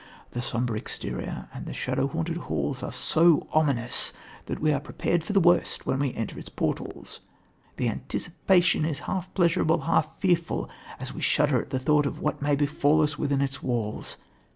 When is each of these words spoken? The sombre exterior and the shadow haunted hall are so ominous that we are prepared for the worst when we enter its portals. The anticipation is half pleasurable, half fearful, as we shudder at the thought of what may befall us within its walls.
The 0.31 0.41
sombre 0.41 0.75
exterior 0.79 1.47
and 1.53 1.67
the 1.67 1.75
shadow 1.75 2.07
haunted 2.07 2.37
hall 2.37 2.75
are 2.81 2.91
so 2.91 3.45
ominous 3.51 4.11
that 4.47 4.59
we 4.59 4.73
are 4.73 4.79
prepared 4.79 5.23
for 5.23 5.31
the 5.31 5.39
worst 5.39 5.85
when 5.85 5.99
we 5.99 6.11
enter 6.15 6.39
its 6.39 6.49
portals. 6.49 7.19
The 7.77 7.87
anticipation 7.87 8.83
is 8.83 8.97
half 9.05 9.31
pleasurable, 9.35 9.81
half 9.81 10.17
fearful, 10.17 10.71
as 10.99 11.13
we 11.13 11.21
shudder 11.21 11.61
at 11.61 11.69
the 11.69 11.77
thought 11.77 12.07
of 12.07 12.19
what 12.19 12.41
may 12.41 12.55
befall 12.55 13.03
us 13.03 13.19
within 13.19 13.41
its 13.41 13.61
walls. 13.61 14.17